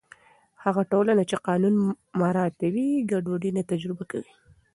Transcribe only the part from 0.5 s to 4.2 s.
هغه ټولنه چې قانون مراعتوي، ګډوډي نه تجربه